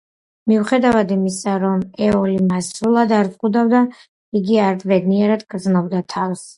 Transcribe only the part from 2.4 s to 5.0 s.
მას სრულად არ ზღუდავდა, იგი არც